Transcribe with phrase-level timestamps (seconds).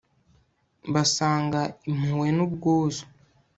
[0.93, 3.03] basanga impuhwe n'ubwuzu